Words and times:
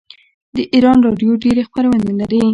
د 0.55 0.57
ایران 0.73 0.97
راډیو 1.07 1.31
ډیرې 1.43 1.61
خپرونې 1.69 2.11
لري. 2.19 2.43